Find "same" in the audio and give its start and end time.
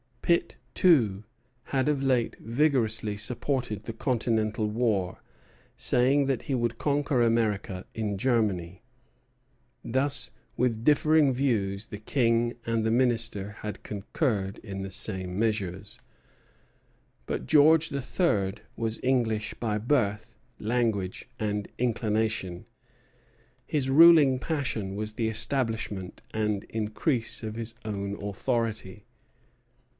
14.89-15.37